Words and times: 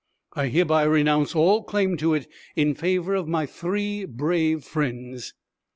I 0.33 0.47
hereby 0.47 0.81
renounce 0.85 1.35
all 1.35 1.61
claim 1.63 1.95
to 1.97 2.15
it 2.15 2.27
in 2.55 2.73
favor 2.73 3.13
of 3.13 3.27
my 3.27 3.45
three 3.45 4.03
brave 4.03 4.63
friends!' 4.63 5.35